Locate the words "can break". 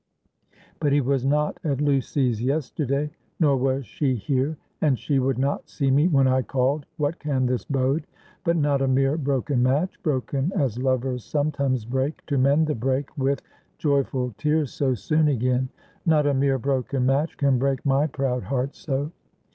17.37-17.85